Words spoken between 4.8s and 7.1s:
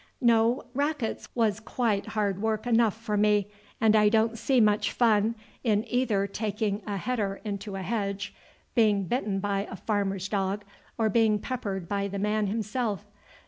fun in either taking a